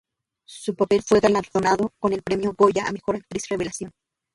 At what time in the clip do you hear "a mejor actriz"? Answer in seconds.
2.87-3.47